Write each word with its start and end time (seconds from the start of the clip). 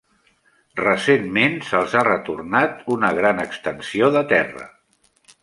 Recentment, 0.79 1.57
se'ls 1.67 1.93
ha 1.99 2.03
retornat 2.07 2.81
una 2.97 3.13
gran 3.19 3.43
extensió 3.45 4.11
de 4.19 4.27
terra. 4.35 4.67